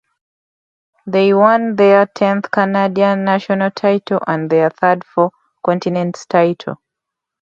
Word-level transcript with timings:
They 1.05 1.31
won 1.31 1.75
their 1.75 2.07
tenth 2.07 2.49
Canadian 2.49 3.23
national 3.23 3.69
title 3.69 4.19
and 4.25 4.49
their 4.49 4.71
third 4.71 5.03
Four 5.05 5.29
Continents 5.63 6.25
title. 6.25 6.81